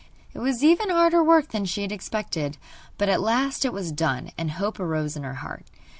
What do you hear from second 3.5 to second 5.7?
it was done, and hope arose in her heart.